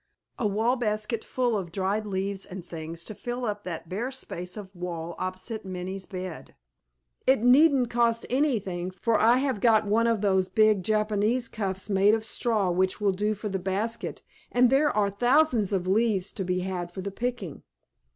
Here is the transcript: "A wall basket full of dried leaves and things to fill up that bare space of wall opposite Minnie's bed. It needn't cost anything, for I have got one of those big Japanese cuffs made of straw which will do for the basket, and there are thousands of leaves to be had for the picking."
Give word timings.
"A 0.39 0.47
wall 0.47 0.77
basket 0.77 1.23
full 1.23 1.55
of 1.55 1.71
dried 1.71 2.07
leaves 2.07 2.43
and 2.43 2.65
things 2.65 3.03
to 3.03 3.13
fill 3.13 3.45
up 3.45 3.63
that 3.65 3.87
bare 3.87 4.09
space 4.09 4.57
of 4.57 4.75
wall 4.75 5.13
opposite 5.19 5.63
Minnie's 5.63 6.07
bed. 6.07 6.55
It 7.27 7.43
needn't 7.43 7.91
cost 7.91 8.25
anything, 8.27 8.89
for 8.89 9.19
I 9.19 9.37
have 9.37 9.61
got 9.61 9.85
one 9.85 10.07
of 10.07 10.21
those 10.21 10.49
big 10.49 10.81
Japanese 10.81 11.47
cuffs 11.47 11.87
made 11.87 12.15
of 12.15 12.25
straw 12.25 12.71
which 12.71 12.99
will 12.99 13.11
do 13.11 13.35
for 13.35 13.47
the 13.47 13.59
basket, 13.59 14.23
and 14.51 14.71
there 14.71 14.89
are 14.89 15.11
thousands 15.11 15.71
of 15.71 15.85
leaves 15.87 16.33
to 16.33 16.43
be 16.43 16.61
had 16.61 16.91
for 16.91 17.01
the 17.01 17.11
picking." 17.11 17.61